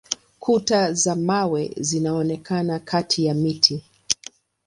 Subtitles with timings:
[0.39, 3.83] Kuta za mawe zinaonekana kati ya miti.